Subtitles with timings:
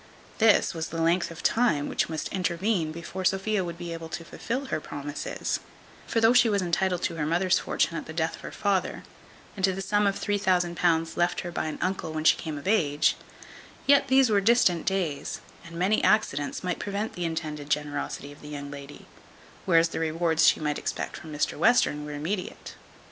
[0.39, 4.25] This was the length of time which must intervene before Sophia would be able to
[4.25, 5.59] fulfil her promises;
[6.07, 9.03] for though she was intitled to her mother's fortune at the death of her father,
[9.55, 12.67] and to the sum of £3000 left her by an uncle when she came of
[12.67, 13.15] age;
[13.85, 18.49] yet these were distant days, and many accidents might prevent the intended generosity of the
[18.49, 19.05] young lady;
[19.67, 22.73] whereas the rewards she might expect from Mr Western were immediate.